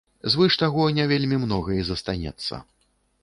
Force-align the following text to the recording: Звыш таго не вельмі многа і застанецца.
Звыш 0.35 0.53
таго 0.61 0.85
не 0.99 1.05
вельмі 1.11 1.37
многа 1.45 1.77
і 1.81 1.85
застанецца. 1.89 2.63